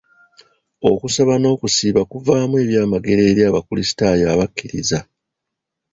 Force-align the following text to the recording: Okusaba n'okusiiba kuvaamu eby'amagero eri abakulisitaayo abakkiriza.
Okusaba 0.91 1.33
n'okusiiba 1.37 2.01
kuvaamu 2.11 2.55
eby'amagero 2.63 3.21
eri 3.31 3.41
abakulisitaayo 3.49 4.25
abakkiriza. 4.33 4.99